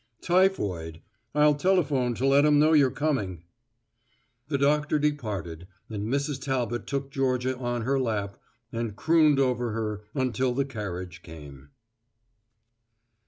[0.19, 0.99] "Typhoid
[1.35, 3.43] I'll go telephone to let 'em know you're coming."
[4.47, 6.41] The doctor departed and Mrs.
[6.41, 8.37] Talbot took Georgia on her lap
[8.73, 11.69] and crooned over her until the carriage came.